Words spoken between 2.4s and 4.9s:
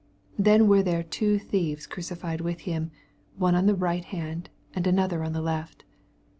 with him, one on the right hand, and